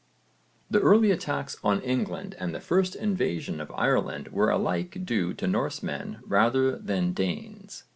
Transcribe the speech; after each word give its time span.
The 0.67 0.79
early 0.79 1.11
attacks 1.11 1.57
on 1.63 1.79
England 1.81 2.35
and 2.39 2.55
the 2.55 2.59
first 2.59 2.95
invasion 2.95 3.61
of 3.61 3.69
Ireland 3.69 4.29
were 4.29 4.49
alike 4.49 5.05
due 5.05 5.31
to 5.35 5.45
Norsemen 5.45 6.21
rather 6.25 6.75
than 6.79 7.13
Danes. 7.13 7.83